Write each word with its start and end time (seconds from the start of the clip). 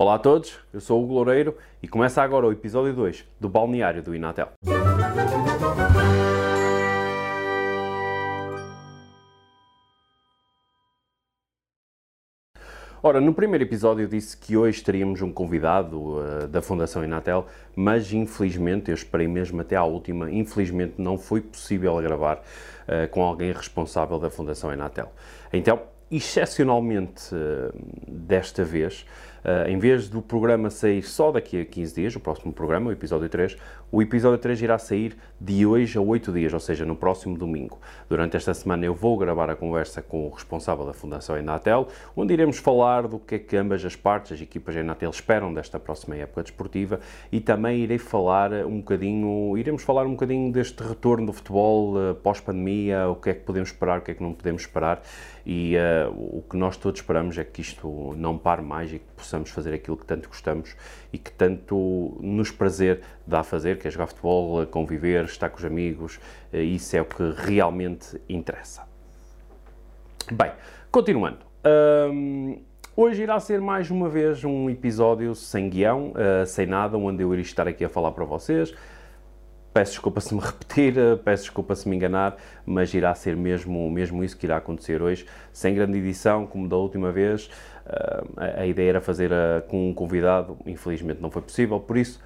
Olá 0.00 0.14
a 0.14 0.18
todos, 0.20 0.60
eu 0.72 0.80
sou 0.80 1.00
o 1.00 1.02
Hugo 1.02 1.14
Loureiro 1.14 1.56
e 1.82 1.88
começa 1.88 2.22
agora 2.22 2.46
o 2.46 2.52
episódio 2.52 2.94
2 2.94 3.24
do 3.40 3.48
Balneário 3.48 4.00
do 4.00 4.14
Inatel. 4.14 4.52
Ora, 13.02 13.20
no 13.20 13.34
primeiro 13.34 13.64
episódio 13.64 14.04
eu 14.04 14.08
disse 14.08 14.36
que 14.36 14.56
hoje 14.56 14.84
teríamos 14.84 15.20
um 15.20 15.32
convidado 15.32 15.98
uh, 15.98 16.46
da 16.46 16.62
Fundação 16.62 17.02
Inatel, 17.02 17.46
mas 17.74 18.12
infelizmente, 18.12 18.92
eu 18.92 18.94
esperei 18.94 19.26
mesmo 19.26 19.60
até 19.60 19.74
à 19.74 19.82
última, 19.82 20.30
infelizmente 20.30 20.94
não 20.98 21.18
foi 21.18 21.40
possível 21.40 21.96
gravar 21.96 22.36
uh, 22.36 23.08
com 23.10 23.24
alguém 23.24 23.50
responsável 23.50 24.20
da 24.20 24.30
Fundação 24.30 24.72
Inatel. 24.72 25.10
Então, 25.52 25.82
excepcionalmente 26.10 27.34
uh, 27.34 27.72
desta 28.06 28.64
vez, 28.64 29.04
Uh, 29.38 29.68
em 29.68 29.78
vez 29.78 30.08
do 30.08 30.20
programa 30.20 30.68
sair 30.68 31.02
só 31.02 31.30
daqui 31.30 31.60
a 31.60 31.64
15 31.64 31.94
dias, 31.94 32.16
o 32.16 32.20
próximo 32.20 32.52
programa, 32.52 32.90
o 32.90 32.92
episódio 32.92 33.28
3, 33.28 33.56
o 33.90 34.02
episódio 34.02 34.36
3 34.38 34.60
irá 34.62 34.78
sair 34.78 35.16
de 35.40 35.64
hoje 35.64 35.96
a 35.96 36.00
8 36.00 36.32
dias, 36.32 36.52
ou 36.52 36.60
seja, 36.60 36.84
no 36.84 36.96
próximo 36.96 37.38
domingo. 37.38 37.78
Durante 38.08 38.36
esta 38.36 38.52
semana 38.52 38.84
eu 38.84 38.94
vou 38.94 39.16
gravar 39.16 39.48
a 39.48 39.56
conversa 39.56 40.02
com 40.02 40.26
o 40.26 40.30
responsável 40.30 40.84
da 40.84 40.92
Fundação 40.92 41.38
Enatel, 41.38 41.88
onde 42.16 42.34
iremos 42.34 42.58
falar 42.58 43.06
do 43.06 43.18
que 43.18 43.36
é 43.36 43.38
que 43.38 43.56
ambas 43.56 43.84
as 43.84 43.94
partes, 43.94 44.32
as 44.32 44.40
equipas 44.40 44.74
Enatel, 44.74 45.10
esperam 45.10 45.54
desta 45.54 45.78
próxima 45.78 46.16
época 46.16 46.42
desportiva 46.42 47.00
e 47.30 47.40
também 47.40 47.78
irei 47.78 47.98
falar 47.98 48.52
um 48.66 48.78
bocadinho, 48.78 49.56
iremos 49.56 49.82
falar 49.82 50.04
um 50.04 50.12
bocadinho 50.12 50.52
deste 50.52 50.82
retorno 50.82 51.26
do 51.26 51.32
futebol 51.32 51.94
uh, 51.94 52.14
pós-pandemia, 52.16 53.08
o 53.08 53.14
que 53.14 53.30
é 53.30 53.34
que 53.34 53.44
podemos 53.44 53.70
esperar, 53.70 54.00
o 54.00 54.02
que 54.02 54.10
é 54.10 54.14
que 54.14 54.22
não 54.22 54.32
podemos 54.32 54.62
esperar 54.62 55.00
e 55.48 55.76
uh, 56.06 56.38
o 56.38 56.42
que 56.48 56.56
nós 56.56 56.76
todos 56.76 57.00
esperamos 57.00 57.36
é 57.38 57.44
que 57.44 57.60
isto 57.60 58.14
não 58.16 58.36
pare 58.36 58.62
mais 58.62 58.92
e 58.92 58.98
que 58.98 59.06
possamos 59.16 59.50
fazer 59.50 59.74
aquilo 59.74 59.96
que 59.96 60.04
tanto 60.04 60.28
gostamos 60.28 60.76
e 61.12 61.18
que 61.18 61.30
tanto 61.30 62.16
nos 62.20 62.50
prazer 62.50 63.00
dá 63.26 63.40
a 63.40 63.42
fazer, 63.42 63.78
que 63.78 63.88
é 63.88 63.90
jogar 63.90 64.06
futebol, 64.06 64.66
conviver, 64.66 65.24
estar 65.24 65.48
com 65.50 65.58
os 65.58 65.64
amigos, 65.64 66.20
uh, 66.52 66.56
isso 66.56 66.96
é 66.96 67.00
o 67.00 67.04
que 67.04 67.34
realmente 67.36 68.20
interessa. 68.28 68.86
Bem, 70.30 70.52
continuando. 70.90 71.38
Um, 72.12 72.60
hoje 72.96 73.22
irá 73.22 73.40
ser 73.40 73.60
mais 73.60 73.90
uma 73.90 74.08
vez 74.08 74.44
um 74.44 74.68
episódio 74.68 75.34
sem 75.34 75.68
guião, 75.68 76.12
uh, 76.12 76.46
sem 76.46 76.66
nada, 76.66 76.96
onde 76.96 77.22
eu 77.22 77.32
irei 77.32 77.42
estar 77.42 77.66
aqui 77.66 77.84
a 77.84 77.88
falar 77.88 78.12
para 78.12 78.24
vocês 78.24 78.74
Peço 79.78 79.92
desculpa 79.92 80.20
se 80.20 80.34
me 80.34 80.40
repetir, 80.40 80.94
peço 81.24 81.44
desculpa 81.44 81.72
se 81.76 81.88
me 81.88 81.94
enganar, 81.94 82.36
mas 82.66 82.92
irá 82.92 83.14
ser 83.14 83.36
mesmo, 83.36 83.88
mesmo 83.88 84.24
isso 84.24 84.36
que 84.36 84.44
irá 84.44 84.56
acontecer 84.56 85.00
hoje, 85.00 85.24
sem 85.52 85.72
grande 85.72 85.98
edição, 85.98 86.48
como 86.48 86.68
da 86.68 86.74
última 86.74 87.12
vez. 87.12 87.46
Uh, 87.86 88.60
a, 88.60 88.66
ideia 88.66 88.88
era 88.88 89.00
fazer 89.00 89.30
uh, 89.30 89.62
com 89.68 89.88
um 89.88 89.94
convidado, 89.94 90.58
infelizmente 90.66 91.22
não 91.22 91.30
foi 91.30 91.42
possível, 91.42 91.78
por 91.78 91.96
isso 91.96 92.20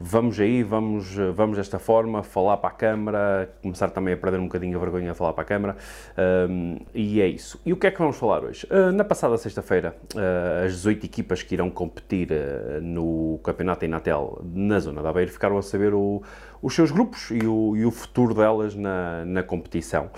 vamos 0.00 0.38
aí, 0.38 0.62
vamos, 0.62 1.16
vamos 1.34 1.56
desta 1.56 1.78
forma, 1.78 2.22
falar 2.22 2.56
para 2.58 2.70
a 2.70 2.72
Câmara, 2.72 3.50
começar 3.60 3.90
também 3.90 4.14
a 4.14 4.16
perder 4.16 4.38
um 4.38 4.44
bocadinho 4.44 4.76
a 4.76 4.80
vergonha 4.80 5.10
a 5.10 5.14
falar 5.14 5.32
para 5.32 5.42
a 5.42 5.46
Câmara, 5.46 5.76
um, 6.48 6.78
e 6.94 7.20
é 7.20 7.26
isso. 7.26 7.60
E 7.66 7.72
o 7.72 7.76
que 7.76 7.86
é 7.88 7.90
que 7.90 7.98
vamos 7.98 8.16
falar 8.16 8.44
hoje? 8.44 8.66
Uh, 8.70 8.92
na 8.92 9.04
passada 9.04 9.36
sexta-feira, 9.36 9.96
uh, 10.14 10.66
as 10.66 10.74
18 10.74 11.04
equipas 11.04 11.42
que 11.42 11.54
irão 11.54 11.68
competir 11.68 12.28
uh, 12.30 12.80
no 12.80 13.40
Campeonato 13.42 13.84
Inatel 13.84 14.40
na 14.44 14.78
zona 14.78 15.02
da 15.02 15.08
Aveiro 15.08 15.32
ficaram 15.32 15.58
a 15.58 15.62
saber 15.62 15.92
o, 15.92 16.22
os 16.62 16.74
seus 16.74 16.92
grupos 16.92 17.30
e 17.32 17.44
o, 17.44 17.76
e 17.76 17.84
o 17.84 17.90
futuro 17.90 18.34
delas 18.34 18.76
na, 18.76 19.24
na 19.24 19.42
competição. 19.42 20.10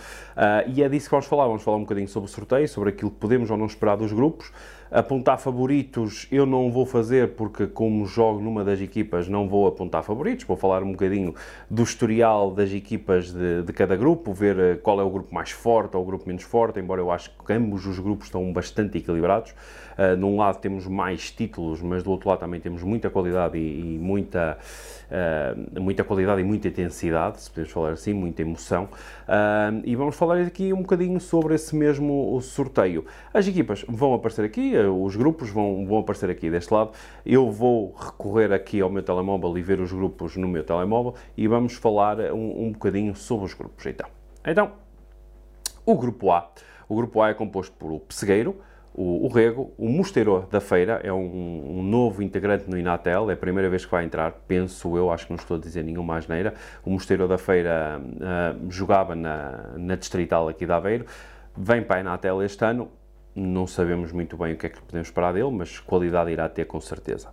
e 0.67 0.83
é 0.83 0.89
disso 0.89 1.07
que 1.07 1.11
vamos 1.11 1.27
falar, 1.27 1.47
vamos 1.47 1.63
falar 1.63 1.79
um 1.79 1.83
bocadinho 1.83 2.09
sobre 2.09 2.29
o 2.29 2.33
sorteio, 2.33 2.69
sobre 2.69 2.91
aquilo 2.91 3.11
que 3.11 3.19
podemos 3.19 3.51
ou 3.51 3.57
não 3.57 3.67
esperar 3.67 3.97
dos 3.97 4.13
grupos, 4.13 4.53
Apontar 4.91 5.39
favoritos 5.39 6.27
eu 6.33 6.45
não 6.45 6.69
vou 6.69 6.85
fazer 6.85 7.35
porque, 7.35 7.65
como 7.65 8.05
jogo 8.07 8.41
numa 8.41 8.65
das 8.65 8.81
equipas, 8.81 9.29
não 9.29 9.49
vou 9.49 9.69
apontar 9.69 10.03
favoritos. 10.03 10.45
Vou 10.45 10.57
falar 10.57 10.83
um 10.83 10.91
bocadinho 10.91 11.33
do 11.71 11.85
historial 11.85 12.51
das 12.51 12.73
equipas 12.73 13.33
de, 13.33 13.63
de 13.63 13.73
cada 13.73 13.95
grupo, 13.95 14.33
ver 14.33 14.59
eh, 14.59 14.75
qual 14.75 15.01
é 15.01 15.05
o 15.05 15.11
grupo 15.11 15.33
mais 15.33 15.53
forte 15.53 15.97
ou 15.97 16.03
o 16.03 16.07
grupo 16.07 16.27
menos 16.27 16.43
forte, 16.43 16.81
embora 16.81 17.01
eu 17.01 17.13
acho 17.13 17.31
que 17.47 17.53
ambos 17.53 17.87
os 17.87 18.01
grupos 18.01 18.27
estão 18.27 18.53
bastante 18.53 18.99
equilibrados. 18.99 19.55
Uh, 20.01 20.17
num 20.17 20.39
lado 20.39 20.59
temos 20.61 20.87
mais 20.87 21.31
títulos, 21.31 21.83
mas 21.83 22.03
do 22.03 22.11
outro 22.11 22.29
lado 22.31 22.39
também 22.39 22.59
temos 22.59 22.83
muita 22.83 23.11
qualidade 23.11 23.59
e, 23.59 23.97
e 23.97 23.99
muita, 23.99 24.57
uh, 25.11 25.81
muita 25.81 26.03
qualidade 26.03 26.41
e 26.41 26.45
muita 26.45 26.69
intensidade, 26.69 27.43
se 27.43 27.51
podemos 27.51 27.71
falar 27.71 27.91
assim, 27.91 28.15
muita 28.15 28.41
emoção. 28.41 28.85
Uh, 28.85 29.83
e 29.85 29.95
vamos 29.95 30.17
falar 30.17 30.41
aqui 30.41 30.73
um 30.73 30.81
bocadinho 30.81 31.21
sobre 31.21 31.55
esse 31.55 31.77
mesmo 31.77 32.41
sorteio. 32.41 33.05
As 33.35 33.47
equipas 33.47 33.85
vão 33.87 34.15
aparecer 34.15 34.45
aqui, 34.45 34.75
os 34.89 35.17
grupos 35.17 35.51
vão, 35.51 35.87
vão 35.87 35.99
aparecer 35.99 36.31
aqui 36.31 36.51
deste 36.51 36.73
lado. 36.73 36.93
Eu 37.25 37.51
vou 37.51 37.95
recorrer 37.95 38.53
aqui 38.53 38.81
ao 38.81 38.91
meu 38.91 39.03
telemóvel 39.03 39.57
e 39.57 39.63
ver 39.63 39.81
os 39.81 39.93
grupos 39.93 40.37
no 40.37 40.49
meu 40.49 40.65
telemóvel 40.65 41.15
e 41.37 41.47
vamos 41.47 41.75
falar 41.75 42.19
um, 42.33 42.67
um 42.67 42.73
bocadinho 42.73 43.15
sobre 43.15 43.47
os 43.47 43.55
grupos 43.55 43.87
então. 43.87 44.09
Então, 44.47 44.73
o 45.85 45.95
grupo 45.95 46.31
A. 46.31 46.51
O 46.89 46.97
grupo 46.97 47.23
A 47.23 47.31
é 47.31 47.35
composto 47.35 47.75
por 47.77 47.93
o 47.93 48.01
Pessegueiro, 48.01 48.57
o, 48.93 49.27
o 49.27 49.29
Rego, 49.29 49.73
o 49.79 49.89
Mosteiro 49.89 50.47
da 50.51 50.61
Feira, 50.61 51.01
é 51.03 51.13
um, 51.13 51.79
um, 51.79 51.83
novo 51.83 52.23
integrante 52.23 52.69
no 52.69 52.77
Inatel, 52.77 53.31
é 53.31 53.35
a 53.35 53.37
primeira 53.37 53.71
vez 53.71 53.85
que 53.85 53.91
vai 53.91 54.05
entrar, 54.05 54.33
penso 54.49 54.97
eu, 54.97 55.11
acho 55.11 55.27
que 55.27 55.33
não 55.33 55.39
estou 55.39 55.57
a 55.57 55.61
dizer 55.61 55.85
nenhuma 55.85 56.17
asneira. 56.17 56.55
O 56.85 56.91
Mosteiro 56.91 57.29
da 57.29 57.39
Feira 57.39 58.01
uh, 58.01 58.71
jogava 58.71 59.15
na, 59.15 59.71
na 59.77 59.95
Distrital 59.95 60.49
aqui 60.49 60.67
de 60.67 60.73
Aveiro, 60.73 61.07
vem 61.57 61.83
para 61.83 61.97
a 61.97 62.01
Inatel 62.01 62.43
este 62.43 62.65
ano, 62.65 62.91
não 63.35 63.67
sabemos 63.67 64.13
muito 64.13 64.37
bem 64.37 64.55
o 64.55 64.57
que 64.57 64.67
é 64.67 64.69
que 64.69 64.81
podemos 64.81 65.09
esperar 65.09 65.33
dele, 65.33 65.51
mas 65.51 65.79
qualidade 65.79 66.31
irá 66.31 66.49
ter 66.49 66.65
com 66.65 66.81
certeza. 66.81 67.33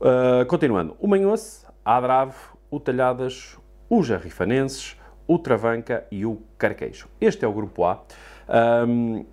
Uh, 0.00 0.44
continuando, 0.46 0.96
o 1.00 1.08
Manhoce, 1.08 1.66
a 1.84 1.96
Adrave, 1.96 2.36
o 2.70 2.78
Talhadas, 2.78 3.58
o 3.88 4.02
Jarrifanenses, 4.02 4.96
o 5.26 5.38
Travanca 5.38 6.06
e 6.10 6.24
o 6.24 6.42
Carqueixo. 6.58 7.08
Este 7.20 7.44
é 7.44 7.48
o 7.48 7.52
grupo 7.52 7.84
A. 7.84 8.02
Um, 8.86 9.24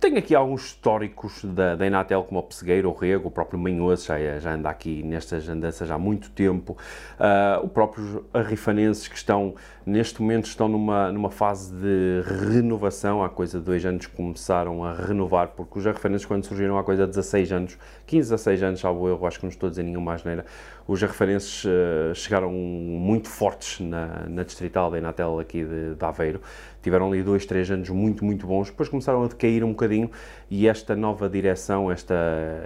tenho 0.00 0.18
aqui 0.18 0.34
alguns 0.34 0.66
históricos 0.66 1.44
da, 1.44 1.74
da 1.74 1.86
Enatel, 1.86 2.22
como 2.22 2.38
o 2.38 2.42
Pessegueiro, 2.42 2.88
o 2.88 2.92
Rego, 2.92 3.28
o 3.28 3.30
próprio 3.30 3.58
Manhoso, 3.58 4.06
já, 4.06 4.38
já 4.38 4.54
anda 4.54 4.70
aqui 4.70 5.02
nestas 5.02 5.48
andanças 5.48 5.90
há 5.90 5.98
muito 5.98 6.30
tempo. 6.30 6.76
Uh, 7.18 7.64
o 7.64 7.68
próprio 7.68 8.24
Arrifanenses, 8.32 9.08
que 9.08 9.16
estão, 9.16 9.54
neste 9.84 10.22
momento, 10.22 10.46
estão 10.46 10.68
numa, 10.68 11.10
numa 11.10 11.30
fase 11.30 11.74
de 11.74 12.22
renovação. 12.52 13.24
Há 13.24 13.28
coisa 13.28 13.58
de 13.58 13.64
dois 13.64 13.84
anos 13.84 14.06
começaram 14.06 14.84
a 14.84 14.94
renovar, 14.94 15.48
porque 15.48 15.78
os 15.78 15.86
Arrifanenses, 15.86 16.26
quando 16.26 16.44
surgiram 16.44 16.78
há 16.78 16.84
coisa 16.84 17.04
de 17.04 17.10
16 17.10 17.52
anos, 17.52 17.78
15, 18.06 18.30
16 18.30 18.62
anos, 18.62 18.80
salvo 18.80 19.08
eu, 19.08 19.26
acho 19.26 19.40
que 19.40 19.46
não 19.46 19.50
estou 19.50 19.66
a 19.66 19.70
dizer 19.70 19.82
nenhuma 19.82 20.14
asneira, 20.14 20.46
os 20.86 21.02
Arrifanenses 21.02 21.64
uh, 21.64 22.14
chegaram 22.14 22.52
muito 22.52 23.28
fortes 23.28 23.80
na, 23.80 24.26
na 24.28 24.44
distrital 24.44 24.90
da 24.90 24.98
Enatel 24.98 25.40
aqui 25.40 25.64
de, 25.64 25.96
de 25.96 26.04
Aveiro 26.04 26.40
tiveram 26.82 27.08
ali 27.08 27.22
dois, 27.22 27.44
três 27.46 27.70
anos 27.70 27.88
muito, 27.90 28.24
muito 28.24 28.46
bons, 28.46 28.70
depois 28.70 28.88
começaram 28.88 29.24
a 29.24 29.28
decair 29.28 29.64
um 29.64 29.70
bocadinho 29.70 30.10
e 30.50 30.68
esta 30.68 30.94
nova 30.94 31.28
direção, 31.28 31.90
esta, 31.90 32.14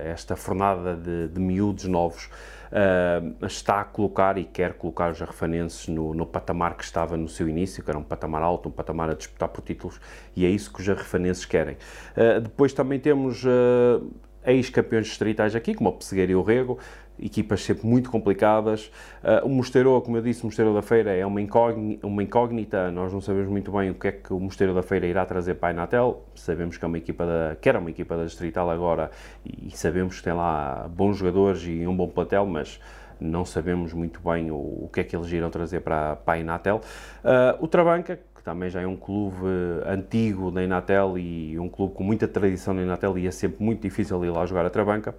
esta 0.05 0.37
fornada 0.37 0.95
de, 0.95 1.29
de 1.29 1.41
miúdos 1.41 1.85
novos, 1.85 2.29
uh, 2.73 3.47
está 3.47 3.81
a 3.81 3.85
colocar 3.85 4.39
e 4.39 4.45
quer 4.45 4.75
colocar 4.75 5.11
os 5.11 5.21
arrefanenses 5.21 5.89
no, 5.89 6.15
no, 6.15 6.27
patamar 6.27 6.77
que 6.77 6.85
estava 6.85 7.17
no 7.17 7.29
seu 7.29 7.49
início, 7.49 7.83
que 7.83 7.91
era 7.91 7.99
um 7.99 8.03
patamar 8.03 8.43
alto, 8.43 8.69
um 8.69 8.73
patamar 8.73 9.11
a 9.11 9.15
disputar 9.15 9.49
por 9.49 9.63
títulos, 9.63 10.01
e 10.35 10.45
é 10.47 10.49
isso 10.49 10.73
que 10.73 10.81
os 10.81 10.89
arrefanenses 10.89 11.45
querem. 11.45 11.77
Uh, 12.17 12.41
depois 12.41 12.73
também 12.73 12.99
temos 12.99 13.45
uh, 13.45 14.11
ex-campeões 14.45 15.07
distritais 15.07 15.55
aqui, 15.55 15.75
como 15.75 15.91
o 15.91 15.93
Pessegueiro 15.93 16.33
e 16.33 16.35
o 16.35 16.43
Rego, 16.43 16.79
equipas 17.19 17.63
sempre 17.63 17.87
muito 17.87 18.11
complicadas. 18.11 18.91
Uh, 19.23 19.47
o 19.47 19.49
Mosteiro, 19.49 20.01
como 20.03 20.17
eu 20.17 20.23
disse, 20.23 20.43
o 20.43 20.47
Mosteiro 20.47 20.75
da 20.75 20.83
Feira 20.83 21.13
é 21.15 21.25
uma 21.25 21.41
incógnita, 21.41 22.07
uma 22.07 22.23
incógnita, 22.23 22.91
nós 22.91 23.13
não 23.13 23.21
sabemos 23.21 23.49
muito 23.49 23.71
bem 23.73 23.91
o 23.91 23.95
que 23.95 24.09
é 24.09 24.13
que 24.13 24.33
o 24.33 24.41
Mosteiro 24.41 24.75
da 24.75 24.83
Feira 24.83 25.07
irá 25.07 25.25
trazer 25.25 25.55
para 25.55 25.69
a 25.69 25.73
Inatel, 25.73 26.25
sabemos 26.35 26.77
que 26.77 26.85
é 26.85 26.89
uma 26.89 26.99
equipa 26.99 27.25
da, 27.25 27.57
que 27.61 27.69
era 27.69 27.79
uma 27.79 27.91
equipa 27.91 28.17
da 28.17 28.25
Distrital 28.25 28.71
agora 28.71 29.11
e, 29.45 29.71
sabemos 29.77 30.19
que 30.19 30.23
tem 30.23 30.33
lá 30.33 30.89
bons 30.89 31.17
jogadores 31.17 31.63
e 31.67 31.87
um 31.87 31.97
bom 31.97 32.09
plantel, 32.09 32.47
mas 32.47 32.81
não 33.21 33.45
sabemos 33.45 33.93
muito 33.93 34.21
bem 34.21 34.51
o, 34.51 34.57
o 34.57 34.91
que 34.93 35.01
é 35.01 35.05
que 35.05 35.15
eles 35.15 35.31
irão 35.31 35.51
trazer 35.51 35.81
para, 35.81 36.17
para 36.17 36.35
a 36.35 36.39
Inatel. 36.39 36.81
Uh, 37.25 37.65
o 37.65 37.69
Travanca, 37.69 38.19
que 38.35 38.43
também 38.43 38.69
já 38.69 38.81
é 38.81 38.87
um 38.87 38.97
clube 38.97 39.47
antigo 39.87 40.51
da 40.51 40.63
Inatel 40.63 41.17
e 41.17 41.59
um 41.59 41.69
clube 41.69 41.95
com 41.95 42.03
muita 42.03 42.27
tradição 42.27 42.75
na 42.75 42.83
Inatel 42.83 43.17
e 43.19 43.27
é 43.27 43.31
sempre 43.31 43.63
muito 43.63 43.81
difícil 43.83 44.25
ir 44.25 44.31
lá 44.31 44.45
jogar 44.45 44.67
a 44.67 44.71
Travanca 44.71 45.15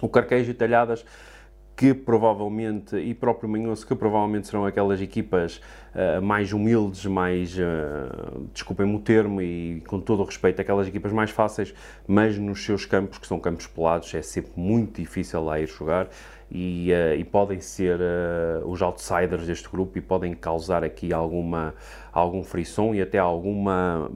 o 0.00 0.08
Carquejo 0.08 0.50
e 0.50 0.54
Talhadas, 0.54 1.04
que 1.76 1.92
provavelmente, 1.92 2.96
e 2.96 3.12
próprio 3.12 3.48
Manhoso, 3.48 3.86
que 3.86 3.94
provavelmente 3.94 4.46
serão 4.46 4.64
aquelas 4.64 5.00
equipas 5.00 5.60
uh, 5.94 6.22
mais 6.22 6.50
humildes, 6.52 7.04
mais, 7.04 7.54
uh, 7.58 8.48
desculpem-me 8.52 8.96
o 8.96 8.98
termo, 8.98 9.42
e 9.42 9.82
com 9.86 10.00
todo 10.00 10.22
o 10.22 10.24
respeito, 10.24 10.58
aquelas 10.58 10.88
equipas 10.88 11.12
mais 11.12 11.30
fáceis, 11.30 11.74
mas 12.06 12.38
nos 12.38 12.64
seus 12.64 12.86
campos, 12.86 13.18
que 13.18 13.26
são 13.26 13.38
campos 13.38 13.66
pelados, 13.66 14.14
é 14.14 14.22
sempre 14.22 14.52
muito 14.56 14.98
difícil 14.98 15.44
lá 15.44 15.60
ir 15.60 15.66
jogar. 15.66 16.08
E, 16.50 16.92
uh, 16.92 17.14
e 17.18 17.24
podem 17.24 17.60
ser 17.60 17.98
os 18.64 18.80
outsiders 18.80 19.48
deste 19.48 19.68
grupo 19.68 19.98
e 19.98 20.00
podem 20.00 20.32
causar 20.32 20.84
aqui 20.84 21.12
alguma, 21.12 21.74
algum 22.12 22.42
frisson 22.44 22.94
e 22.94 23.02
até 23.02 23.18
alguma 23.18 24.10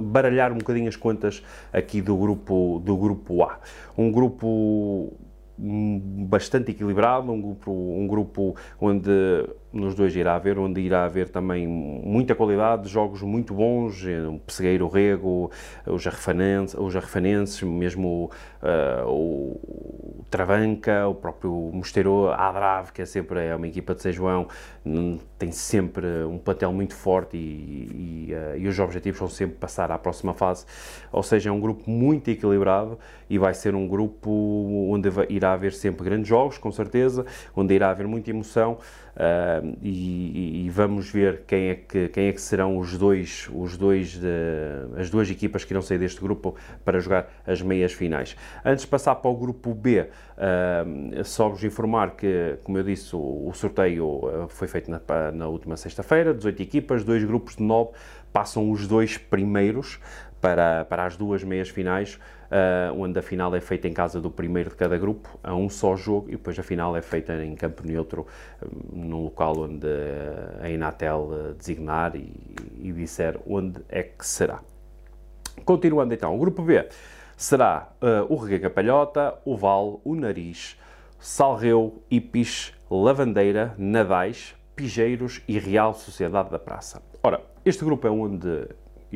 baralhar 0.00 0.52
um 0.52 0.58
bocadinho 0.58 0.88
as 0.88 0.96
contas 0.96 1.42
aqui 1.72 2.00
do 2.00 2.16
grupo, 2.16 2.80
do 2.84 2.96
grupo 2.96 3.42
A. 3.42 3.58
Um 3.96 4.10
grupo 4.10 5.12
bastante 5.58 6.70
equilibrado, 6.70 7.30
um 7.30 7.40
grupo, 7.40 7.70
um 7.70 8.06
grupo 8.06 8.56
onde 8.80 9.10
nos 9.72 9.94
dois 9.94 10.14
irá 10.14 10.34
haver, 10.34 10.58
onde 10.58 10.80
irá 10.80 11.04
haver 11.04 11.28
também 11.28 11.66
muita 11.66 12.34
qualidade, 12.34 12.88
jogos 12.88 13.22
muito 13.22 13.54
bons, 13.54 14.04
eh, 14.06 14.26
o 14.26 14.38
Pessegueiro 14.38 14.88
Rego, 14.88 15.50
os 15.86 16.06
Arrefanenses, 16.06 16.76
os 16.78 16.94
Arrefanenses 16.94 17.62
mesmo 17.62 18.30
uh, 18.62 19.08
o 19.08 20.24
Travanca, 20.30 21.08
o 21.08 21.14
próprio 21.14 21.52
Mosteiro, 21.72 22.28
a 22.28 22.48
Adrave, 22.48 22.92
que 22.92 23.02
é 23.02 23.06
sempre 23.06 23.46
é 23.46 23.56
uma 23.56 23.66
equipa 23.66 23.94
de 23.94 24.02
São 24.02 24.12
João, 24.12 24.48
tem 25.38 25.50
sempre 25.52 26.06
um 26.24 26.38
plantel 26.38 26.72
muito 26.72 26.94
forte 26.94 27.36
e, 27.36 28.28
e, 28.28 28.34
uh, 28.34 28.58
e 28.58 28.68
os 28.68 28.78
objetivos 28.78 29.18
são 29.18 29.28
sempre 29.28 29.56
passar 29.56 29.90
à 29.90 29.98
próxima 29.98 30.34
fase, 30.34 30.66
ou 31.10 31.22
seja, 31.22 31.48
é 31.50 31.52
um 31.52 31.60
grupo 31.60 31.90
muito 31.90 32.30
equilibrado 32.30 32.98
e 33.28 33.38
vai 33.38 33.54
ser 33.54 33.74
um 33.74 33.88
grupo 33.88 34.30
onde 34.90 35.08
irá 35.30 35.52
haver 35.52 35.72
sempre 35.72 36.04
grandes 36.04 36.28
jogos, 36.28 36.58
com 36.58 36.70
certeza, 36.70 37.24
onde 37.56 37.74
irá 37.74 37.90
haver 37.90 38.06
muita 38.06 38.30
emoção, 38.30 38.78
e, 39.82 40.66
e, 40.66 40.70
vamos 40.70 41.10
ver 41.10 41.42
quem 41.46 41.68
é 41.68 41.74
que, 41.74 42.08
quem 42.08 42.28
é 42.28 42.32
que 42.32 42.40
serão 42.40 42.78
os 42.78 42.96
dois, 42.96 43.48
os 43.52 43.76
dois 43.76 44.12
de, 44.12 44.26
as 44.96 45.10
duas 45.10 45.30
equipas 45.30 45.64
que 45.64 45.72
irão 45.72 45.82
sair 45.82 45.98
deste 45.98 46.20
grupo 46.20 46.54
para 46.84 47.00
jogar 47.00 47.30
as 47.46 47.60
meias 47.62 47.92
finais. 47.92 48.36
Antes 48.64 48.84
de 48.84 48.90
passar 48.90 49.16
para 49.16 49.30
o 49.30 49.36
grupo 49.36 49.74
B, 49.74 50.00
uh, 50.00 51.24
só 51.24 51.48
vos 51.48 51.62
informar 51.64 52.16
que, 52.16 52.58
como 52.62 52.78
eu 52.78 52.82
disse, 52.82 53.14
o, 53.14 53.48
o 53.48 53.52
sorteio 53.54 54.20
ah, 54.26 54.48
foi 54.48 54.68
feito 54.68 54.90
na, 54.90 55.00
na 55.32 55.48
última 55.48 55.76
sexta-feira, 55.76 56.34
18 56.34 56.62
equipas, 56.62 57.04
dois 57.04 57.24
grupos 57.24 57.56
de 57.56 57.62
9, 57.62 57.90
passam 58.32 58.70
os 58.70 58.86
dois 58.86 59.18
primeiros 59.18 60.00
para, 60.42 60.84
para 60.84 61.06
as 61.06 61.16
duas 61.16 61.44
meias 61.44 61.68
finais 61.68 62.18
uh, 62.52 63.00
onde 63.00 63.16
a 63.16 63.22
final 63.22 63.54
é 63.54 63.60
feita 63.60 63.86
em 63.86 63.92
casa 63.92 64.20
do 64.20 64.28
primeiro 64.28 64.70
de 64.70 64.76
cada 64.76 64.98
grupo, 64.98 65.38
a 65.42 65.54
um 65.54 65.68
só 65.70 65.94
jogo, 65.96 66.28
e 66.28 66.32
depois 66.32 66.58
a 66.58 66.62
final 66.64 66.96
é 66.96 67.00
feita 67.00 67.42
em 67.44 67.54
campo 67.54 67.86
neutro, 67.86 68.26
um, 68.92 69.04
num 69.04 69.22
local 69.22 69.56
onde 69.56 69.86
a 70.60 70.68
Inatel 70.68 71.30
uh, 71.30 71.54
designar 71.54 72.16
e, 72.16 72.34
e 72.80 72.92
disser 72.92 73.38
onde 73.46 73.80
é 73.88 74.02
que 74.02 74.26
será. 74.26 74.60
Continuando 75.64 76.12
então, 76.12 76.34
o 76.34 76.38
grupo 76.38 76.62
B 76.62 76.88
será 77.36 77.92
uh, 78.02 78.32
o 78.32 78.36
Reguega 78.36 78.68
Palhota, 78.68 79.38
o 79.44 79.56
Val, 79.56 80.00
o 80.04 80.16
Nariz, 80.16 80.76
Salreu, 81.20 82.02
Ipis, 82.10 82.74
Lavandeira, 82.90 83.74
Nadais, 83.78 84.56
Pigeiros 84.74 85.40
e 85.46 85.56
Real 85.56 85.94
Sociedade 85.94 86.50
da 86.50 86.58
Praça. 86.58 87.00
Ora, 87.22 87.40
este 87.64 87.84
grupo 87.84 88.08
é 88.08 88.10
onde 88.10 88.66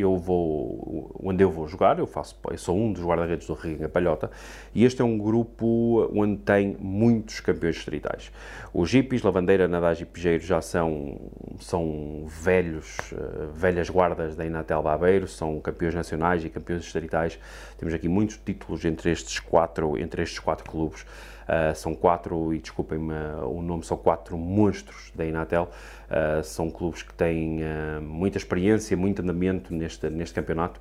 eu 0.01 0.17
vou, 0.17 1.11
onde 1.23 1.43
eu 1.43 1.51
vou 1.51 1.67
jogar, 1.67 1.99
eu 1.99 2.07
faço, 2.07 2.37
eu 2.51 2.59
sou 2.59 2.77
um 2.77 2.93
dos 2.93 3.03
guarda-redes 3.03 3.47
do 3.47 3.55
Reguinga 3.55 3.89
Palhota, 3.89 4.31
e 4.75 4.85
este 4.85 5.01
é 5.01 5.05
um 5.05 5.17
grupo 5.17 6.11
onde 6.15 6.37
tem 6.39 6.77
muitos 6.79 7.41
campeões 7.41 7.77
distritais. 7.77 8.31
Os 8.73 8.91
Jipis, 8.91 9.23
Lavandeira, 9.23 9.67
Nadage 9.67 10.03
e 10.03 10.07
Pijeiro 10.07 10.45
já 10.45 10.61
são, 10.61 11.19
são 11.59 12.25
velhos, 12.27 12.97
uh, 13.13 13.53
velhas 13.55 13.89
guardas 13.89 14.37
da 14.37 14.45
Inatel 14.45 14.83
de 14.83 14.89
Aveiro, 14.89 15.27
são 15.27 15.59
campeões 15.61 15.95
nacionais 15.95 16.45
e 16.45 16.51
campeões 16.51 16.83
distritais. 16.83 17.39
Temos 17.79 17.95
aqui 17.95 18.09
muitos 18.09 18.37
títulos 18.37 18.85
entre 18.85 19.11
estes 19.11 19.41
quatro, 19.41 19.99
entre 19.99 20.23
estes 20.23 20.39
quatro 20.39 20.71
clubes. 20.71 21.07
Uh, 21.47 21.75
são 21.75 21.95
quatro, 21.95 22.53
e 22.53 22.59
desculpem-me 22.59 23.15
o 23.45 23.63
nome, 23.63 23.85
são 23.85 23.97
quatro 23.97 24.37
monstros 24.37 25.13
da 25.15 25.25
Inatel. 25.25 25.71
Uh, 26.11 26.43
são 26.43 26.71
clubes 26.71 27.03
que 27.03 27.15
têm 27.15 27.61
uh, 27.63 28.03
muita 28.03 28.37
experiência, 28.37 28.97
muito 28.97 29.23
andamento 29.23 29.73
neste, 29.73 30.11
neste 30.11 30.35
campeonato. 30.35 30.81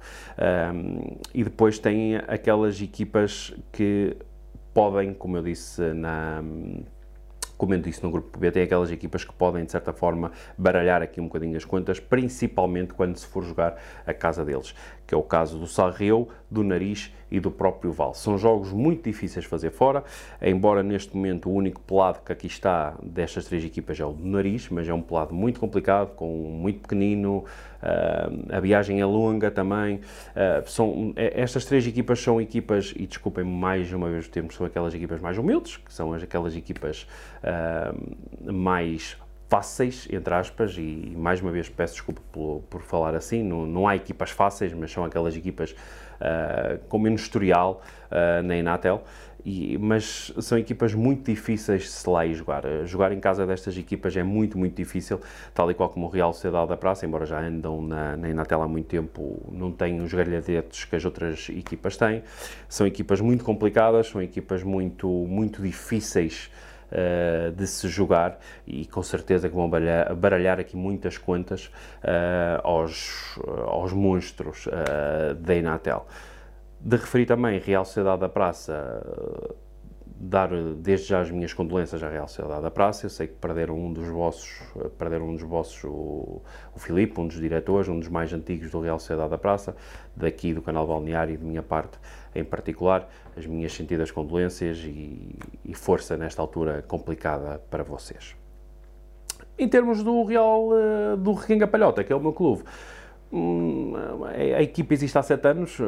e 1.33 1.43
depois 1.43 1.79
têm 1.79 2.17
aquelas 2.27 2.81
equipas 2.81 3.53
que 3.71 4.17
podem, 4.73 5.13
como 5.13 5.37
eu 5.37 5.43
disse 5.43 5.81
na 5.93 6.43
como 7.57 7.73
eu 7.73 7.79
disse 7.79 8.03
no 8.03 8.11
grupo 8.11 8.37
B, 8.37 8.51
tem 8.51 8.63
aquelas 8.63 8.91
equipas 8.91 9.23
que 9.23 9.33
podem, 9.33 9.63
de 9.63 9.71
certa 9.71 9.93
forma, 9.93 10.31
baralhar 10.57 11.01
aqui 11.01 11.21
um 11.21 11.25
bocadinho 11.25 11.55
as 11.55 11.65
contas, 11.65 11.99
principalmente 11.99 12.93
quando 12.93 13.15
se 13.15 13.25
for 13.25 13.43
jogar 13.43 13.77
a 14.05 14.13
casa 14.13 14.43
deles 14.43 14.75
que 15.05 15.13
é 15.13 15.17
o 15.17 15.23
caso 15.23 15.57
do 15.57 15.67
Sarreu, 15.67 16.29
do 16.49 16.63
Nariz 16.63 17.11
e 17.29 17.39
do 17.39 17.51
próprio 17.51 17.91
Val. 17.91 18.13
São 18.13 18.37
jogos 18.37 18.71
muito 18.71 19.03
difíceis 19.03 19.43
de 19.43 19.49
fazer 19.49 19.71
fora, 19.71 20.03
embora 20.41 20.83
neste 20.83 21.15
momento 21.15 21.49
o 21.49 21.53
único 21.53 21.81
pelado 21.81 22.19
que 22.23 22.31
aqui 22.31 22.47
está 22.47 22.95
destas 23.03 23.45
três 23.45 23.63
equipas 23.63 23.99
é 23.99 24.05
o 24.05 24.13
do 24.13 24.25
Nariz, 24.25 24.69
mas 24.69 24.87
é 24.87 24.93
um 24.93 25.01
pelado 25.01 25.33
muito 25.33 25.59
complicado, 25.59 26.15
com 26.15 26.27
muito 26.27 26.79
pequenino, 26.79 27.39
uh, 27.81 28.55
a 28.55 28.59
viagem 28.59 29.01
é 29.01 29.05
longa 29.05 29.49
também. 29.51 29.97
Uh, 29.97 30.69
são, 30.69 31.13
é, 31.15 31.41
estas 31.41 31.65
três 31.65 31.85
equipas 31.85 32.19
são 32.19 32.39
equipas, 32.39 32.93
e 32.95 33.05
desculpem 33.05 33.43
mais 33.43 33.91
uma 33.91 34.09
vez 34.09 34.27
o 34.27 34.29
termo, 34.29 34.51
são 34.51 34.65
aquelas 34.65 34.93
equipas 34.93 35.19
mais 35.19 35.37
humildes, 35.37 35.77
que 35.77 35.93
são 35.93 36.13
aquelas 36.13 36.55
equipas 36.55 37.07
uh, 37.43 38.53
mais 38.53 39.17
fáceis, 39.47 40.07
entre 40.11 40.33
aspas, 40.33 40.75
e 40.77 41.13
mais 41.15 41.41
uma 41.41 41.51
vez 41.51 41.69
peço 41.69 41.93
desculpa 41.93 42.21
por, 42.31 42.63
por 42.69 42.81
falar 42.81 43.15
assim, 43.15 43.43
não, 43.43 43.65
não, 43.65 43.87
há 43.87 43.95
equipas 43.95 44.31
fáceis, 44.31 44.73
mas 44.73 44.91
são 44.91 45.05
aquelas 45.05 45.35
equipas 45.35 45.71
uh, 45.71 46.79
com 46.89 46.97
menos 46.97 47.21
historial 47.21 47.81
uh, 48.11 48.41
na 48.43 48.57
Inatel, 48.57 49.03
e, 49.45 49.77
mas 49.77 50.33
são 50.39 50.57
equipas 50.57 50.95
muito 50.95 51.29
difíceis 51.29 51.83
de 51.83 51.89
se 51.89 52.09
lá 52.09 52.25
ir 52.25 52.33
jogar. 52.33 52.63
Jogar 52.85 53.11
em 53.11 53.19
casa 53.19 53.45
destas 53.45 53.77
equipas 53.77 54.17
é 54.17 54.23
muito, 54.23 54.57
muito 54.57 54.75
difícil, 54.75 55.19
tal 55.53 55.69
e 55.69 55.75
qual 55.75 55.89
como 55.89 56.07
o 56.07 56.09
Real 56.09 56.33
Sociedade 56.33 56.69
da 56.69 56.77
Praça, 56.77 57.05
embora 57.05 57.27
já 57.27 57.39
andam 57.39 57.79
na, 57.83 58.17
na 58.17 58.29
Inatel 58.29 58.63
há 58.63 58.67
muito 58.67 58.87
tempo, 58.87 59.47
não 59.51 59.71
têm 59.71 60.01
os 60.01 60.11
galhadetes 60.11 60.85
que 60.85 60.95
as 60.95 61.05
outras 61.05 61.47
equipas 61.49 61.95
têm. 61.95 62.23
São 62.67 62.87
equipas 62.87 63.21
muito 63.21 63.43
complicadas, 63.43 64.07
são 64.07 64.19
equipas 64.19 64.63
muito, 64.63 65.07
muito 65.07 65.61
difíceis 65.61 66.49
uh, 66.91 67.51
de 67.51 67.67
se 67.67 67.87
jogar 67.87 68.39
e 68.65 68.85
com 68.85 69.03
certeza 69.03 69.49
que 69.49 69.55
vão 69.55 69.69
baralhar, 69.69 70.15
baralhar 70.15 70.59
aqui 70.59 70.75
muitas 70.75 71.17
contas 71.17 71.71
uh, 72.03 72.61
aos, 72.63 73.39
aos 73.67 73.93
monstros 73.93 74.67
uh, 74.67 75.35
da 75.35 75.55
Inatel. 75.55 76.05
De 76.79 76.97
referir 76.97 77.25
também 77.25 77.59
Real 77.59 77.83
Sociedade 77.83 78.21
da 78.21 78.29
Praça, 78.29 79.01
dar 80.17 80.49
desde 80.75 81.07
já 81.07 81.21
as 81.21 81.31
minhas 81.31 81.53
condolências 81.53 82.01
à 82.01 82.09
Real 82.09 82.27
Sociedade 82.27 82.61
da 82.61 82.71
Praça. 82.71 83.05
Eu 83.05 83.09
sei 83.09 83.27
que 83.27 83.33
perderam 83.33 83.77
um 83.77 83.91
dos 83.91 84.07
vossos, 84.07 84.61
perderam 84.97 85.29
um 85.29 85.33
dos 85.33 85.43
vossos, 85.43 85.83
o, 85.83 86.41
o 86.73 86.79
Filipe, 86.79 87.19
um 87.19 87.27
dos 87.27 87.39
diretores, 87.39 87.89
um 87.89 87.99
dos 87.99 88.07
mais 88.07 88.31
antigos 88.33 88.71
do 88.71 88.79
Real 88.79 88.99
Sociedade 88.99 89.29
da 89.29 89.37
Praça, 89.37 89.75
daqui 90.15 90.53
do 90.53 90.61
canal 90.61 90.85
Balneário 90.87 91.33
e 91.33 91.37
de 91.37 91.43
minha 91.43 91.63
parte 91.63 91.97
em 92.35 92.43
particular, 92.43 93.09
as 93.35 93.45
minhas 93.45 93.73
sentidas 93.73 94.11
condolências 94.11 94.79
e, 94.83 95.35
e 95.63 95.73
força 95.73 96.17
nesta 96.17 96.41
altura 96.41 96.83
complicada 96.87 97.59
para 97.69 97.83
vocês. 97.83 98.35
Em 99.57 99.69
termos 99.69 100.03
do 100.03 100.23
Real 100.23 100.69
eh, 100.73 101.15
do 101.15 101.31
Requenga 101.33 101.65
Palhota, 101.65 102.03
que 102.03 102.11
é 102.11 102.15
o 102.15 102.19
meu 102.19 102.33
clube, 102.33 102.63
a 104.55 104.61
equipa 104.61 104.93
existe 104.93 105.17
há 105.17 105.21
sete 105.21 105.47
anos, 105.47 105.77
eh, 105.79 105.83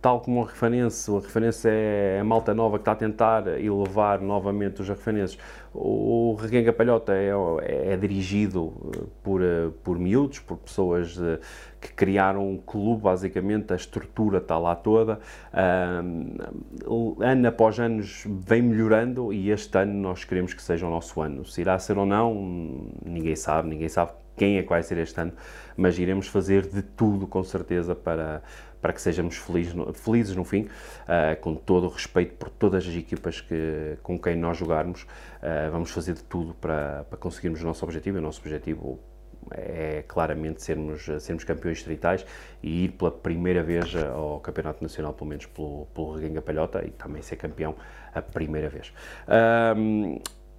tal 0.00 0.20
como 0.20 0.40
o 0.40 0.44
Refanense. 0.44 1.10
O 1.10 1.18
Refanense 1.18 1.68
é 1.68 2.18
a 2.20 2.24
malta 2.24 2.54
nova 2.54 2.78
que 2.78 2.82
está 2.82 2.92
a 2.92 2.96
tentar 2.96 3.46
elevar 3.60 4.20
novamente 4.20 4.80
os 4.80 4.88
refanenses. 4.88 5.38
O 5.74 6.34
Reguenga 6.40 6.72
Palhota 6.72 7.12
é, 7.12 7.30
é, 7.62 7.92
é, 7.92 7.96
dirigido 7.96 8.72
eh, 8.94 9.04
por, 9.22 9.42
por 9.82 9.98
miúdos, 9.98 10.38
por 10.38 10.56
pessoas 10.58 11.18
que 11.80 11.92
criaram 11.92 12.48
um 12.48 12.56
clube, 12.56 13.02
basicamente, 13.02 13.72
a 13.72 13.76
estrutura 13.76 14.38
está 14.38 14.58
lá 14.58 14.74
toda. 14.74 15.20
ano 17.20 17.48
após 17.48 17.78
ano 17.78 18.02
vem 18.46 18.62
melhorando 18.62 19.32
e 19.32 19.50
este 19.50 19.78
ano 19.78 19.94
nós 19.94 20.24
queremos 20.24 20.54
que 20.54 20.62
seja 20.62 20.86
o 20.86 20.90
nosso 20.90 21.20
ano. 21.20 21.44
Se 21.44 21.60
irá 21.60 21.78
ser 21.78 21.98
ou 21.98 22.06
não, 22.06 22.90
ninguém 23.04 23.36
sabe, 23.36 23.68
ninguém 23.68 23.88
sabe 23.88 24.12
quem 24.38 24.56
é 24.56 24.62
que 24.62 24.68
vai 24.68 24.82
ser 24.82 24.96
este 24.98 25.20
ano, 25.20 25.32
mas 25.76 25.98
iremos 25.98 26.28
fazer 26.28 26.66
de 26.66 26.80
tudo, 26.82 27.26
com 27.26 27.42
certeza, 27.44 27.94
para, 27.94 28.42
para 28.80 28.92
que 28.92 29.02
sejamos 29.02 29.36
felizes 29.36 29.74
no, 29.74 29.92
felizes 29.92 30.36
no 30.36 30.44
fim, 30.44 30.62
uh, 30.62 31.38
com 31.40 31.54
todo 31.54 31.84
o 31.86 31.90
respeito 31.90 32.34
por 32.36 32.48
todas 32.48 32.86
as 32.86 32.94
equipas 32.94 33.40
que, 33.40 33.98
com 34.02 34.18
quem 34.18 34.36
nós 34.36 34.56
jogarmos. 34.56 35.02
Uh, 35.02 35.70
vamos 35.70 35.90
fazer 35.90 36.14
de 36.14 36.24
tudo 36.24 36.54
para, 36.54 37.04
para 37.10 37.18
conseguirmos 37.18 37.60
o 37.62 37.66
nosso 37.66 37.84
objetivo. 37.84 38.18
O 38.18 38.22
nosso 38.22 38.40
objetivo 38.40 38.98
é 39.50 40.04
claramente 40.06 40.62
sermos, 40.62 41.08
sermos 41.20 41.44
campeões 41.44 41.78
distritais 41.78 42.24
e 42.62 42.84
ir 42.84 42.92
pela 42.92 43.10
primeira 43.10 43.62
vez 43.62 43.94
ao 43.96 44.40
Campeonato 44.40 44.82
Nacional, 44.82 45.14
pelo 45.14 45.28
menos 45.28 45.46
pelo, 45.46 45.86
pelo 45.94 46.14
Reguenga 46.14 46.42
Palhota, 46.42 46.84
e 46.84 46.90
também 46.90 47.22
ser 47.22 47.36
campeão 47.36 47.74
a 48.14 48.22
primeira 48.22 48.68
vez. 48.68 48.92
Um, 49.76 50.18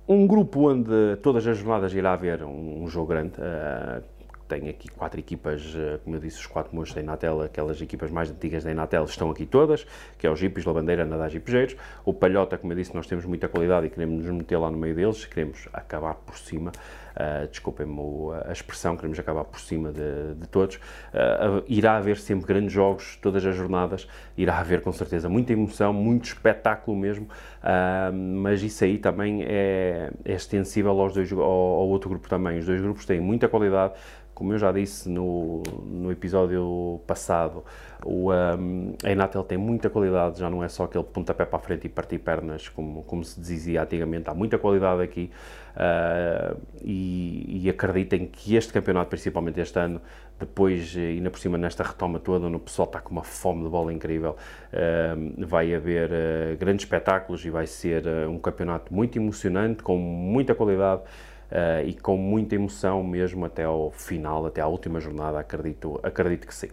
um 0.10 0.26
grupo 0.26 0.72
onde 0.72 1.18
todas 1.18 1.46
as 1.46 1.58
jornadas 1.60 1.94
irá 1.94 2.14
haver 2.14 2.44
um, 2.44 2.88
jogo 2.88 3.08
grande. 3.08 3.34
Uh, 3.40 4.19
tem 4.50 4.68
aqui 4.68 4.90
quatro 4.90 5.20
equipas, 5.20 5.74
eh, 5.78 6.00
como 6.04 6.16
eu 6.16 6.20
disse, 6.20 6.40
os 6.40 6.48
quatro 6.48 6.76
monstros 6.76 6.96
da 6.96 7.02
Inatel, 7.02 7.44
aquelas 7.44 7.80
equipas 7.80 8.10
mais 8.10 8.32
antigas 8.32 8.64
da 8.64 8.72
Inatel 8.72 9.06
estão 9.06 9.30
aqui 9.30 9.46
todas, 9.46 9.86
que 10.18 10.26
é 10.26 10.30
o 10.30 10.36
Jipis, 10.36 10.66
Lavandeira, 10.66 11.06
Nadage 11.06 11.38
e 11.38 11.40
Pejeiros. 11.40 11.76
O 12.04 12.14
Palhota, 12.14 12.58
como 12.58 12.74
eu 12.74 12.78
disse, 12.78 12.94
nós 12.96 13.06
temos 13.06 13.24
muita 13.26 13.48
qualidade 13.48 13.86
e 13.86 13.90
queremos 13.92 14.26
nos 14.26 14.36
meter 14.36 14.58
lá 14.58 14.72
no 14.72 14.78
meio 14.78 14.96
deles, 14.96 15.24
queremos 15.26 15.70
acabar 15.72 16.16
por 16.16 16.38
cima. 16.38 16.72
uh, 17.20 17.48
desculpem-me 17.48 18.00
a 18.46 18.52
expressão, 18.52 18.96
queremos 18.96 19.20
acabar 19.20 19.44
por 19.44 19.60
cima 19.60 19.92
de, 19.92 20.36
de 20.36 20.48
todos. 20.48 20.76
Uh, 20.76 21.64
irá 21.68 21.98
haver 21.98 22.18
sempre 22.18 22.46
grandes 22.48 22.72
jogos, 22.72 23.18
todas 23.22 23.46
as 23.46 23.56
jornadas, 23.56 24.08
irá 24.38 24.60
haver 24.60 24.82
com 24.82 24.92
certeza 24.92 25.30
muita 25.30 25.54
emoção, 25.54 25.94
muito 25.94 26.26
espetáculo 26.26 26.98
mesmo, 26.98 27.26
uh, 27.26 28.14
mas 28.14 28.64
isso 28.64 28.84
aí 28.84 28.98
também 28.98 29.44
é, 29.44 30.12
é 30.26 30.34
extensível 30.34 31.00
aos 31.00 31.14
dois, 31.14 31.32
ao, 31.32 31.42
ao 31.42 31.88
outro 31.88 32.10
grupo 32.10 32.30
também. 32.30 32.60
Os 32.60 32.66
dois 32.66 32.82
grupos 32.82 33.06
têm 33.06 33.20
muita 33.20 33.48
qualidade, 33.48 33.94
como 34.40 34.54
eu 34.54 34.58
já 34.58 34.72
disse 34.72 35.10
no, 35.10 35.62
no 35.86 36.10
episódio 36.10 37.02
passado, 37.06 37.66
o, 38.06 38.32
um, 38.32 38.94
a 39.04 39.12
Enatel 39.12 39.44
tem 39.44 39.58
muita 39.58 39.90
qualidade, 39.90 40.40
já 40.40 40.50
não 40.50 40.64
é 40.64 40.70
só 40.70 40.86
aquele 40.86 41.04
pontapé 41.04 41.44
para 41.44 41.58
a 41.58 41.62
frente 41.62 41.88
e 41.88 41.90
partir 41.90 42.20
pernas, 42.20 42.70
como, 42.70 43.04
como 43.04 43.22
se 43.22 43.38
dizia 43.38 43.84
antigamente, 43.84 44.30
há 44.30 44.34
muita 44.34 44.58
qualidade 44.58 45.02
aqui 45.02 45.30
uh, 45.76 46.58
e, 46.82 47.66
e, 47.66 47.70
acreditem 47.70 48.28
que 48.28 48.56
este 48.56 48.72
campeonato, 48.72 49.10
principalmente 49.10 49.60
este 49.60 49.78
ano, 49.78 50.02
depois, 50.40 50.96
ainda 50.96 51.30
por 51.30 51.38
cima 51.38 51.58
nesta 51.58 51.84
retoma 51.84 52.18
toda, 52.18 52.46
onde 52.46 52.56
o 52.56 52.62
pessoal 52.62 52.88
está 52.88 53.02
com 53.02 53.12
uma 53.12 53.24
fome 53.24 53.66
de 53.66 53.70
bola 53.70 53.92
incrível, 53.92 54.38
uh, 54.72 55.46
vai 55.46 55.76
haver 55.76 56.10
uh, 56.10 56.58
grandes 56.58 56.86
espetáculos 56.86 57.44
e 57.44 57.50
vai 57.50 57.68
ser 57.68 58.08
um 58.30 58.40
campeonato 58.40 58.94
muito 58.94 59.18
emocionante, 59.20 59.84
com 59.84 59.98
muita 59.98 60.56
qualidade, 60.56 61.02
uh, 61.52 61.88
e 61.88 61.94
com 61.94 62.18
muita 62.18 62.56
emoção 62.56 63.04
mesmo 63.04 63.46
até 63.46 63.64
ao 63.64 63.92
final, 63.92 64.46
até 64.46 64.62
à 64.62 64.68
última 64.68 65.00
jornada, 65.00 65.40
acredito, 65.40 66.00
acredito 66.04 66.48
que 66.48 66.54
sim. 66.54 66.70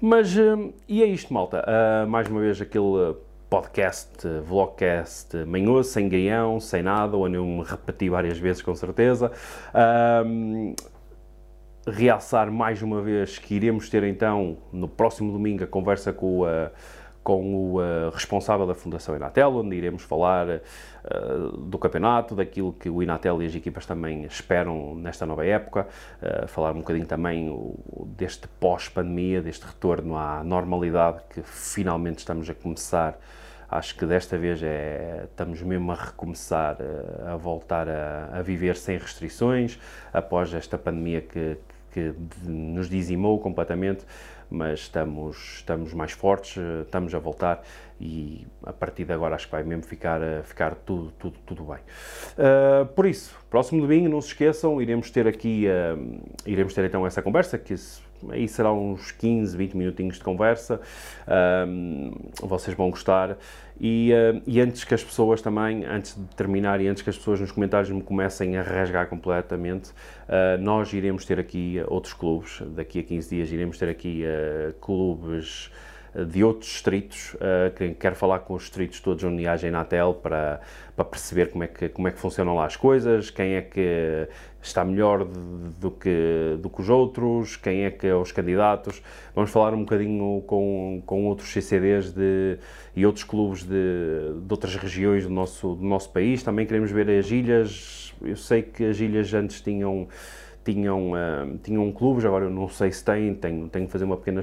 Mas, 0.00 0.36
uh, 0.36 0.72
e 0.88 1.02
é 1.02 1.06
isto, 1.06 1.32
malta. 1.32 1.64
Uh, 1.64 2.08
mais 2.08 2.28
uma 2.28 2.40
vez 2.40 2.60
aquele 2.60 3.14
podcast, 3.48 4.26
vlogcast 4.44 5.36
manhoso, 5.46 5.90
sem 5.90 6.08
guião, 6.08 6.58
sem 6.58 6.82
nada, 6.82 7.16
onde 7.16 7.36
eu 7.36 7.44
me 7.44 7.62
repeti 7.62 8.08
várias 8.08 8.38
vezes 8.38 8.62
com 8.62 8.74
certeza. 8.74 9.30
realçar 11.86 12.50
mais 12.50 12.80
uma 12.80 13.02
vez 13.02 13.38
que 13.38 13.54
iremos 13.54 13.90
ter 13.90 14.04
então 14.04 14.56
no 14.72 14.88
próximo 14.88 15.32
domingo 15.32 15.64
a 15.64 15.66
conversa 15.66 16.12
com 16.12 16.40
o 16.40 16.46
com 17.22 17.54
o 17.54 17.78
uh, 17.78 18.10
responsável 18.12 18.66
da 18.66 18.74
Fundação 18.74 19.14
Inatel, 19.14 19.54
onde 19.54 19.76
iremos 19.76 20.02
falar 20.02 20.48
uh, 20.48 21.56
do 21.56 21.78
campeonato, 21.78 22.34
daquilo 22.34 22.72
que 22.72 22.90
o 22.90 23.02
Inatel 23.02 23.42
e 23.42 23.46
as 23.46 23.54
equipas 23.54 23.86
também 23.86 24.24
esperam 24.24 24.94
nesta 24.96 25.24
nova 25.24 25.46
época, 25.46 25.86
uh, 26.20 26.48
falar 26.48 26.72
um 26.72 26.78
bocadinho 26.78 27.06
também 27.06 27.48
o, 27.48 28.08
deste 28.16 28.48
pós-pandemia, 28.58 29.40
deste 29.40 29.64
retorno 29.64 30.16
à 30.16 30.42
normalidade 30.42 31.22
que 31.30 31.42
finalmente 31.42 32.18
estamos 32.18 32.50
a 32.50 32.54
começar. 32.54 33.18
Acho 33.70 33.96
que 33.96 34.04
desta 34.04 34.36
vez 34.36 34.62
é, 34.62 35.22
estamos 35.24 35.62
mesmo 35.62 35.92
a 35.92 35.94
recomeçar 35.94 36.76
a 37.26 37.36
voltar 37.36 37.88
a, 37.88 38.28
a 38.30 38.42
viver 38.42 38.76
sem 38.76 38.98
restrições 38.98 39.78
após 40.12 40.52
esta 40.52 40.76
pandemia 40.76 41.22
que, 41.22 41.56
que 41.90 42.14
nos 42.44 42.90
dizimou 42.90 43.38
completamente 43.38 44.04
mas 44.52 44.80
estamos, 44.80 45.56
estamos 45.56 45.94
mais 45.94 46.12
fortes, 46.12 46.56
eh, 46.58 46.82
estamos 46.82 47.14
a 47.14 47.18
voltar 47.18 47.62
e 48.00 48.46
a 48.64 48.72
partir 48.72 49.04
de 49.04 49.12
agora 49.12 49.34
acho 49.34 49.46
que 49.46 49.52
vai 49.52 49.62
mesmo 49.62 49.84
ficar, 49.84 50.20
eh, 50.20 50.42
ficar 50.42 50.74
tudo, 50.74 51.10
tudo, 51.12 51.38
tudo 51.46 51.64
bem. 51.64 51.78
Uh, 52.36 52.86
por 52.94 53.06
isso, 53.06 53.34
próximo 53.48 53.80
domingo, 53.80 54.08
não 54.08 54.20
se 54.20 54.28
esqueçam, 54.28 54.80
iremos 54.82 55.10
ter 55.10 55.26
aqui, 55.26 55.66
uh, 55.66 56.20
iremos 56.44 56.74
ter 56.74 56.84
então 56.84 57.06
essa 57.06 57.22
conversa, 57.22 57.58
que 57.58 57.74
aí 58.30 58.46
será 58.48 58.72
uns 58.72 59.10
15, 59.12 59.56
20 59.56 59.76
minutinhos 59.76 60.16
de 60.16 60.24
conversa, 60.24 60.80
uh, 61.26 62.46
vocês 62.46 62.76
vão 62.76 62.90
gostar. 62.90 63.36
E, 63.80 64.12
uh, 64.12 64.42
e, 64.46 64.60
antes 64.60 64.84
que 64.84 64.94
as 64.94 65.02
pessoas 65.02 65.42
também, 65.42 65.84
antes 65.84 66.14
de 66.14 66.24
terminar 66.36 66.80
e 66.80 66.86
antes 66.86 67.02
que 67.02 67.10
as 67.10 67.16
pessoas 67.16 67.40
nos 67.40 67.50
comentários 67.50 67.90
me 67.90 68.02
comecem 68.02 68.56
a 68.56 68.62
rasgar 68.62 69.08
completamente, 69.08 69.90
uh, 69.90 70.60
nós 70.60 70.92
iremos 70.92 71.24
ter 71.24 71.40
aqui 71.40 71.82
outros 71.88 72.14
clubes, 72.14 72.62
daqui 72.76 73.00
a 73.00 73.02
15 73.02 73.36
dias 73.36 73.50
iremos 73.50 73.78
ter 73.78 73.88
aqui 73.88 74.24
uh, 74.24 74.72
clubes 74.74 75.70
de 76.14 76.44
outros 76.44 76.70
distritos, 76.70 77.34
uh, 77.34 77.94
quero 77.98 78.14
falar 78.14 78.40
com 78.40 78.54
os 78.54 78.64
distritos 78.64 79.00
todos 79.00 79.24
onde 79.24 79.46
a 79.46 79.56
Inatel 79.56 80.14
para, 80.14 80.60
para 80.94 81.04
perceber 81.06 81.50
como 81.50 81.64
é, 81.64 81.66
que, 81.66 81.88
como 81.88 82.06
é 82.06 82.10
que 82.10 82.18
funcionam 82.18 82.54
lá 82.54 82.66
as 82.66 82.76
coisas, 82.76 83.30
quem 83.30 83.54
é 83.54 83.62
que 83.62 84.28
está 84.62 84.84
melhor 84.84 85.24
do 85.24 85.90
que, 85.90 86.56
do 86.60 86.68
que 86.68 86.82
os 86.82 86.88
outros, 86.90 87.56
quem 87.56 87.84
é 87.84 87.90
que 87.90 88.06
é 88.06 88.14
os 88.14 88.30
candidatos. 88.30 89.02
Vamos 89.34 89.50
falar 89.50 89.72
um 89.74 89.80
bocadinho 89.80 90.42
com, 90.46 91.02
com 91.06 91.26
outros 91.26 91.50
CCDs 91.50 92.12
de, 92.12 92.58
e 92.94 93.04
outros 93.06 93.24
clubes 93.24 93.64
de, 93.64 94.34
de 94.46 94.52
outras 94.52 94.76
regiões 94.76 95.24
do 95.24 95.30
nosso, 95.30 95.74
do 95.74 95.84
nosso 95.84 96.10
país. 96.10 96.42
Também 96.42 96.66
queremos 96.66 96.90
ver 96.90 97.08
as 97.10 97.30
ilhas. 97.30 98.14
Eu 98.22 98.36
sei 98.36 98.62
que 98.62 98.84
as 98.84 99.00
ilhas 99.00 99.32
antes 99.34 99.60
tinham 99.60 100.08
tinham, 100.64 101.10
uh, 101.10 101.58
tinham 101.62 101.90
clubes, 101.90 102.24
agora 102.24 102.44
eu 102.44 102.50
não 102.50 102.68
sei 102.68 102.92
se 102.92 103.04
têm, 103.04 103.34
tenho, 103.34 103.68
tenho 103.68 103.86
que 103.86 103.92
fazer 103.92 104.04
uma 104.04 104.16
pequena 104.16 104.40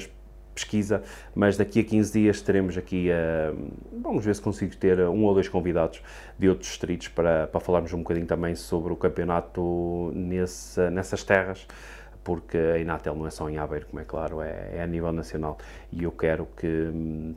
pesquisa, 0.59 1.03
mas 1.33 1.57
daqui 1.57 1.79
a 1.79 1.83
15 1.83 2.13
dias 2.13 2.41
teremos 2.41 2.77
aqui, 2.77 3.09
uh, 3.09 3.71
vamos 4.01 4.23
ver 4.23 4.35
se 4.35 4.41
consigo 4.41 4.75
ter 4.75 4.99
um 5.01 5.23
ou 5.23 5.33
dois 5.33 5.47
convidados 5.47 6.01
de 6.37 6.49
outros 6.49 6.69
distritos 6.69 7.07
para, 7.07 7.47
para 7.47 7.59
falarmos 7.59 7.93
um 7.93 7.99
bocadinho 7.99 8.27
também 8.27 8.55
sobre 8.55 8.93
o 8.93 8.95
campeonato 8.95 10.11
nesse, 10.13 10.89
nessas 10.89 11.23
terras, 11.23 11.65
porque 12.23 12.57
a 12.57 12.77
Inatel 12.77 13.15
não 13.15 13.25
é 13.25 13.29
só 13.29 13.49
em 13.49 13.57
Aveiro, 13.57 13.87
como 13.87 14.01
é 14.01 14.05
claro, 14.05 14.41
é, 14.41 14.75
é 14.75 14.81
a 14.83 14.87
nível 14.87 15.11
nacional, 15.11 15.57
e 15.91 16.03
eu 16.03 16.11
quero 16.11 16.47
que 16.57 16.67
e 16.67 17.35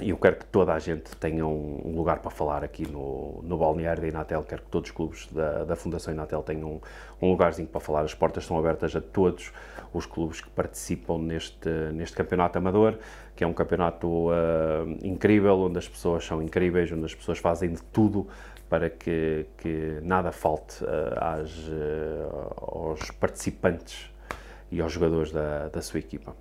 eu 0.00 0.16
quero 0.16 0.36
que 0.36 0.46
toda 0.46 0.72
a 0.72 0.78
gente 0.78 1.14
tenha 1.16 1.46
um 1.46 1.94
lugar 1.94 2.20
para 2.20 2.30
falar 2.30 2.64
aqui 2.64 2.86
no, 2.90 3.40
no 3.42 3.58
balneário 3.58 4.00
da 4.02 4.08
Inatel, 4.08 4.42
quero 4.42 4.62
que 4.62 4.68
todos 4.68 4.90
os 4.90 4.96
clubes 4.96 5.26
da, 5.30 5.64
da 5.64 5.76
Fundação 5.76 6.12
Inatel 6.12 6.42
tenham 6.42 6.72
um, 6.72 6.80
um 7.26 7.30
lugarzinho 7.30 7.68
para 7.68 7.80
falar. 7.80 8.02
As 8.02 8.14
portas 8.14 8.44
estão 8.44 8.58
abertas 8.58 8.94
a 8.96 9.00
todos 9.00 9.52
os 9.92 10.06
clubes 10.06 10.40
que 10.40 10.48
participam 10.50 11.18
neste, 11.18 11.68
neste 11.92 12.16
campeonato 12.16 12.58
amador, 12.58 12.98
que 13.34 13.44
é 13.44 13.46
um 13.46 13.52
campeonato 13.52 14.06
uh, 14.06 14.32
incrível, 15.02 15.58
onde 15.58 15.78
as 15.78 15.88
pessoas 15.88 16.24
são 16.24 16.42
incríveis, 16.42 16.90
onde 16.92 17.04
as 17.04 17.14
pessoas 17.14 17.38
fazem 17.38 17.72
de 17.72 17.82
tudo 17.84 18.26
para 18.68 18.88
que, 18.88 19.46
que 19.58 19.98
nada 20.02 20.30
falte 20.30 20.84
uh, 20.84 20.88
às, 21.16 21.50
uh, 21.68 22.54
aos 22.56 23.10
participantes 23.10 24.10
e 24.70 24.80
aos 24.80 24.92
jogadores 24.92 25.32
da, 25.32 25.68
da 25.68 25.82
sua 25.82 25.98
equipa. 25.98 26.34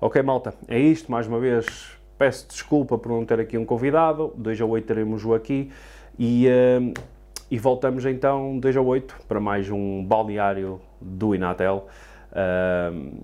Ok, 0.00 0.20
malta, 0.22 0.54
é 0.68 0.78
isto, 0.78 1.10
mais 1.10 1.26
uma 1.26 1.38
vez 1.38 1.96
Peço 2.18 2.46
desculpa 2.48 2.96
por 2.98 3.10
não 3.10 3.24
ter 3.24 3.40
aqui 3.40 3.58
um 3.58 3.64
convidado, 3.64 4.32
2 4.36 4.60
a 4.60 4.64
8 4.64 4.86
teremos 4.86 5.24
o 5.24 5.34
aqui 5.34 5.70
e, 6.18 6.46
uh, 6.46 6.92
e 7.50 7.58
voltamos 7.58 8.04
então 8.04 8.58
2 8.58 8.76
a 8.76 8.80
8 8.80 9.16
para 9.26 9.40
mais 9.40 9.70
um 9.70 10.04
balneário 10.04 10.80
do 11.00 11.34
Inatel. 11.34 11.88
Uh, 12.30 13.20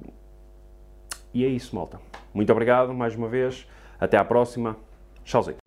e 1.32 1.44
é 1.44 1.48
isso, 1.48 1.74
malta. 1.76 2.00
Muito 2.32 2.50
obrigado 2.50 2.92
mais 2.94 3.14
uma 3.14 3.28
vez. 3.28 3.66
Até 4.00 4.16
à 4.16 4.24
próxima. 4.24 4.76
Tchauzinho. 5.24 5.58